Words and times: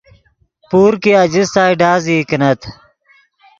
پور 0.69 0.93
کہ 1.03 1.11
آجستائے 1.23 1.73
ڈازئی 1.81 2.17
کینت 2.29 2.59